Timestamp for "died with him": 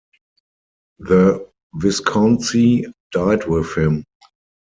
3.13-4.03